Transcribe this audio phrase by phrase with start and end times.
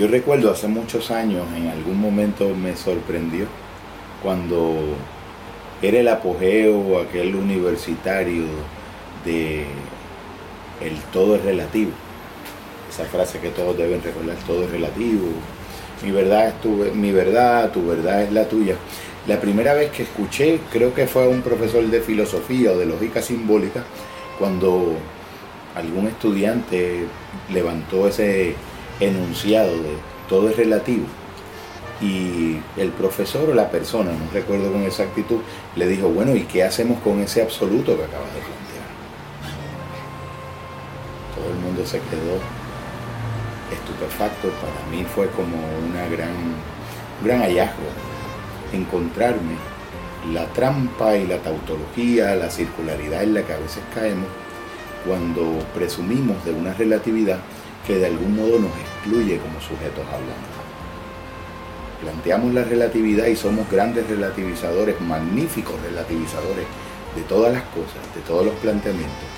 [0.00, 3.44] Yo recuerdo hace muchos años, en algún momento me sorprendió
[4.22, 4.96] cuando
[5.82, 8.44] era el apogeo aquel universitario
[9.26, 9.66] de
[10.80, 11.90] el todo es relativo.
[12.88, 15.26] Esa frase que todos deben recordar, todo es relativo.
[16.02, 18.76] Mi verdad es tu, mi verdad, tu verdad es la tuya.
[19.26, 23.20] La primera vez que escuché, creo que fue un profesor de filosofía o de lógica
[23.20, 23.84] simbólica,
[24.38, 24.94] cuando
[25.74, 27.04] algún estudiante
[27.52, 28.54] levantó ese
[29.00, 29.96] enunciado de
[30.28, 31.06] todo es relativo.
[32.00, 35.40] Y el profesor o la persona, no recuerdo con exactitud,
[35.76, 38.88] le dijo, bueno, ¿y qué hacemos con ese absoluto que acabas de plantear?
[41.36, 42.38] Todo el mundo se quedó
[43.70, 44.48] estupefacto.
[44.48, 46.30] Para mí fue como una gran,
[47.20, 47.84] un gran hallazgo
[48.72, 49.56] encontrarme
[50.32, 54.28] la trampa y la tautología, la circularidad en la que a veces caemos
[55.06, 57.38] cuando presumimos de una relatividad
[57.86, 60.60] que de algún modo nos excluye como sujetos hablando.
[62.00, 66.66] Planteamos la relatividad y somos grandes relativizadores, magníficos relativizadores
[67.14, 69.28] de todas las cosas, de todos los planteamientos,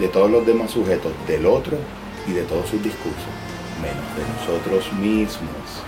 [0.00, 1.76] de todos los demás sujetos, del otro
[2.26, 3.32] y de todos sus discursos,
[3.80, 5.84] menos de nosotros mismos.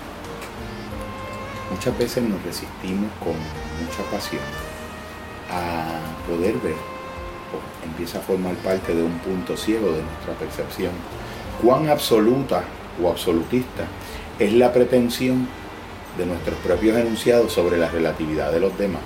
[1.70, 4.42] Muchas veces nos resistimos con mucha pasión
[5.50, 6.74] a poder ver
[7.50, 10.92] o empieza a formar parte de un punto ciego de nuestra percepción
[11.62, 12.64] cuán absoluta
[13.02, 13.84] o absolutista
[14.38, 15.48] es la pretensión
[16.18, 19.02] de nuestros propios enunciados sobre la relatividad de los demás.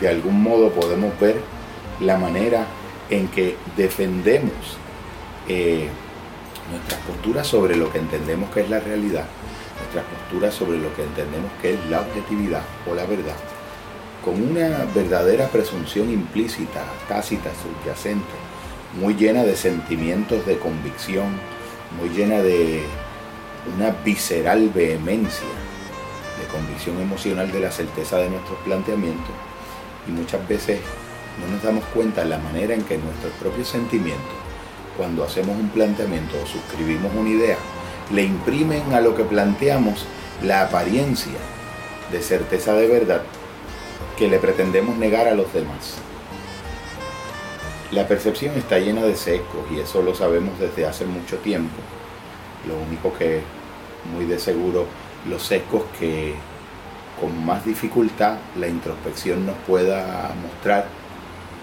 [0.00, 1.40] De algún modo podemos ver
[2.00, 2.66] la manera
[3.08, 4.52] en que defendemos
[5.48, 5.88] eh,
[6.70, 9.24] nuestras posturas sobre lo que entendemos que es la realidad,
[9.78, 13.36] nuestras posturas sobre lo que entendemos que es la objetividad o la verdad,
[14.24, 18.34] con una verdadera presunción implícita, tácita, subyacente,
[19.00, 21.26] muy llena de sentimientos de convicción,
[22.00, 22.82] muy llena de
[23.76, 25.46] una visceral vehemencia,
[26.40, 29.34] de convicción emocional de la certeza de nuestros planteamientos
[30.06, 30.80] y muchas veces
[31.40, 34.24] no nos damos cuenta de la manera en que nuestros propios sentimientos,
[34.96, 37.56] cuando hacemos un planteamiento o suscribimos una idea,
[38.12, 40.06] le imprimen a lo que planteamos
[40.42, 41.38] la apariencia
[42.10, 43.22] de certeza de verdad
[44.16, 45.96] que le pretendemos negar a los demás.
[47.92, 51.76] La percepción está llena de secos y eso lo sabemos desde hace mucho tiempo.
[52.66, 53.42] Lo único que
[54.12, 54.86] muy de seguro
[55.28, 56.34] los secos que
[57.20, 60.86] con más dificultad la introspección nos pueda mostrar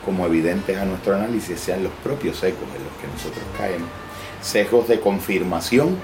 [0.05, 3.89] como evidentes a nuestro análisis sean los propios secos en los que nosotros caemos.
[4.41, 5.97] Sesgos de confirmación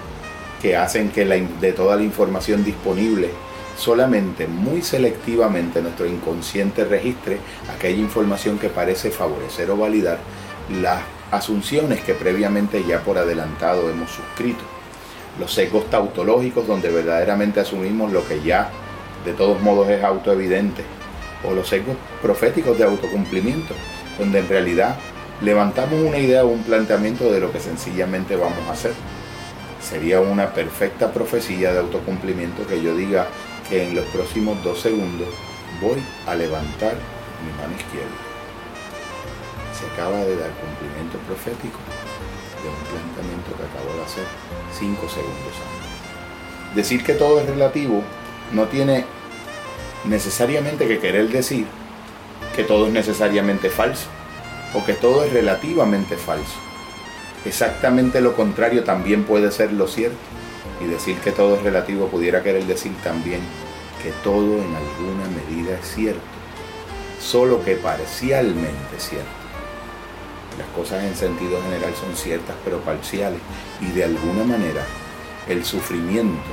[0.61, 3.29] que hacen que de toda la información disponible
[3.79, 7.37] solamente muy selectivamente nuestro inconsciente registre
[7.73, 10.19] aquella información que parece favorecer o validar
[10.81, 11.01] las
[11.31, 14.63] asunciones que previamente ya por adelantado hemos suscrito.
[15.39, 18.69] Los sesgos tautológicos donde verdaderamente asumimos lo que ya
[19.25, 20.83] de todos modos es autoevidente.
[21.47, 23.73] O los sesgos proféticos de autocumplimiento,
[24.17, 24.97] donde en realidad
[25.41, 28.91] levantamos una idea o un planteamiento de lo que sencillamente vamos a hacer.
[29.81, 33.27] Sería una perfecta profecía de autocumplimiento que yo diga,
[33.69, 35.27] que en los próximos dos segundos
[35.81, 36.95] voy a levantar
[37.45, 38.09] mi mano izquierda.
[39.77, 41.77] Se acaba de dar cumplimiento profético
[42.61, 44.25] de un planteamiento que acabo de hacer
[44.77, 46.75] cinco segundos antes.
[46.75, 48.03] Decir que todo es relativo
[48.51, 49.05] no tiene
[50.05, 51.65] necesariamente que querer decir
[52.55, 54.07] que todo es necesariamente falso
[54.73, 56.57] o que todo es relativamente falso.
[57.45, 60.17] Exactamente lo contrario también puede ser lo cierto
[60.79, 63.41] y decir que todo es relativo pudiera querer decir también
[64.01, 66.21] que todo en alguna medida es cierto,
[67.21, 69.27] solo que parcialmente cierto.
[70.57, 73.39] Las cosas en sentido general son ciertas pero parciales
[73.81, 74.85] y de alguna manera
[75.47, 76.49] el sufrimiento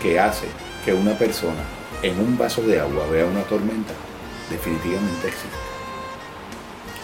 [0.00, 0.46] que hace
[0.84, 1.62] que una persona
[2.02, 3.92] en un vaso de agua vea una tormenta
[4.50, 5.72] definitivamente existe.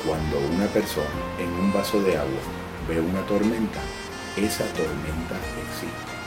[0.05, 1.09] Cuando una persona
[1.39, 2.41] en un vaso de agua
[2.89, 3.81] ve una tormenta,
[4.37, 5.37] esa tormenta
[5.67, 6.18] existe.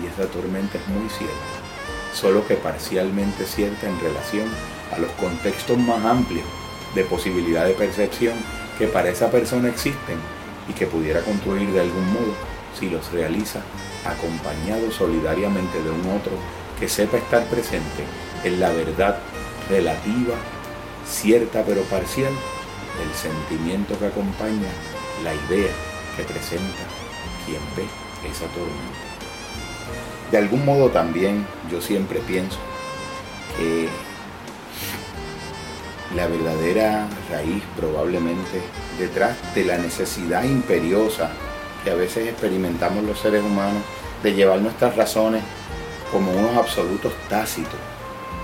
[0.00, 1.62] Y esa tormenta es muy cierta
[2.12, 4.48] solo que parcialmente cierta en relación
[4.92, 6.44] a los contextos más amplios
[6.94, 8.34] de posibilidad de percepción
[8.78, 10.18] que para esa persona existen
[10.68, 12.34] y que pudiera construir de algún modo
[12.78, 13.60] si los realiza
[14.04, 16.32] acompañado solidariamente de un otro
[16.78, 18.04] que sepa estar presente
[18.44, 19.18] en la verdad
[19.68, 20.34] relativa,
[21.06, 22.32] cierta pero parcial,
[22.98, 24.68] del sentimiento que acompaña
[25.24, 25.72] la idea
[26.16, 26.82] que presenta
[27.46, 27.86] quien ve
[28.28, 29.11] esa tormenta.
[30.32, 32.56] De algún modo también yo siempre pienso
[33.58, 33.86] que
[36.16, 38.62] la verdadera raíz probablemente
[38.98, 41.30] detrás de la necesidad imperiosa
[41.84, 43.82] que a veces experimentamos los seres humanos
[44.22, 45.42] de llevar nuestras razones
[46.10, 47.78] como unos absolutos tácitos,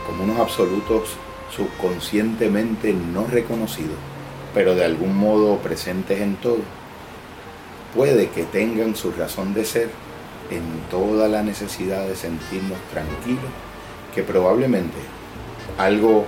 [0.07, 1.17] como unos absolutos
[1.55, 3.97] subconscientemente no reconocidos,
[4.53, 6.61] pero de algún modo presentes en todo,
[7.95, 9.89] puede que tengan su razón de ser
[10.51, 13.51] en toda la necesidad de sentirnos tranquilos,
[14.15, 14.97] que probablemente
[15.77, 16.27] algo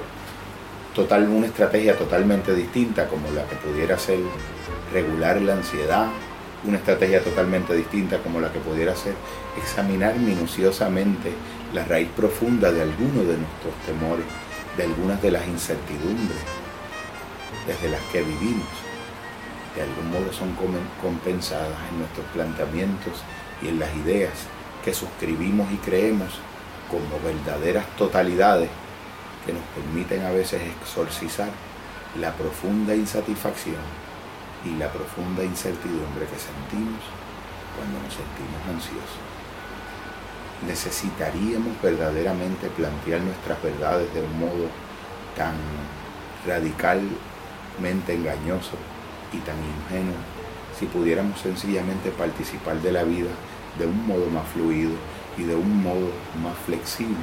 [0.94, 4.18] total, una estrategia totalmente distinta como la que pudiera ser
[4.92, 6.08] regular la ansiedad,
[6.64, 9.14] una estrategia totalmente distinta como la que pudiera ser
[9.56, 11.32] examinar minuciosamente
[11.72, 14.26] la raíz profunda de algunos de nuestros temores,
[14.76, 16.38] de algunas de las incertidumbres
[17.66, 18.68] desde las que vivimos.
[19.74, 20.54] De algún modo son
[21.00, 23.22] compensadas en nuestros planteamientos
[23.62, 24.32] y en las ideas
[24.84, 26.28] que suscribimos y creemos
[26.90, 28.68] como verdaderas totalidades
[29.46, 31.50] que nos permiten a veces exorcizar
[32.18, 33.82] la profunda insatisfacción
[34.64, 37.00] y la profunda incertidumbre que sentimos
[37.76, 39.20] cuando nos sentimos ansiosos.
[40.66, 44.68] Necesitaríamos verdaderamente plantear nuestras verdades de un modo
[45.36, 45.54] tan
[46.46, 48.76] radicalmente engañoso
[49.32, 50.39] y tan ingenuo
[50.80, 53.28] si pudiéramos sencillamente participar de la vida
[53.78, 54.92] de un modo más fluido
[55.36, 56.10] y de un modo
[56.42, 57.14] más flexible,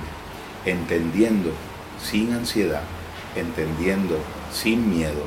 [0.63, 1.49] entendiendo
[1.99, 2.83] sin ansiedad,
[3.35, 4.19] entendiendo
[4.53, 5.25] sin miedo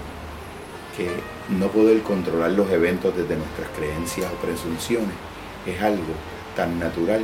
[0.97, 1.11] que
[1.55, 5.15] no poder controlar los eventos desde nuestras creencias o presunciones
[5.67, 6.15] es algo
[6.55, 7.23] tan natural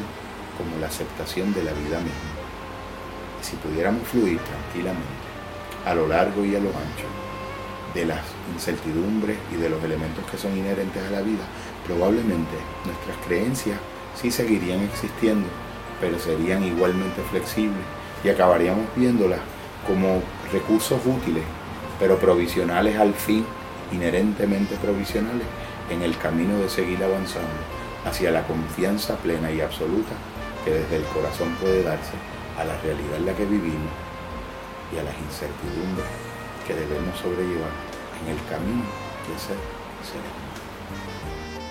[0.58, 2.34] como la aceptación de la vida misma.
[3.42, 5.06] si pudiéramos fluir tranquilamente
[5.84, 7.25] a lo largo y a lo ancho
[7.94, 8.20] de las
[8.52, 11.44] incertidumbres y de los elementos que son inherentes a la vida,
[11.86, 13.78] probablemente nuestras creencias
[14.14, 15.46] sí seguirían existiendo,
[16.00, 17.84] pero serían igualmente flexibles
[18.24, 19.40] y acabaríamos viéndolas
[19.86, 20.22] como
[20.52, 21.44] recursos útiles,
[21.98, 23.44] pero provisionales al fin,
[23.92, 25.46] inherentemente provisionales,
[25.90, 27.48] en el camino de seguir avanzando
[28.04, 30.12] hacia la confianza plena y absoluta
[30.64, 32.14] que desde el corazón puede darse
[32.58, 33.92] a la realidad en la que vivimos
[34.92, 36.25] y a las incertidumbres
[36.66, 37.70] que debemos sobrellevar
[38.22, 38.82] en el camino
[39.28, 39.56] de ser
[40.02, 41.65] seres.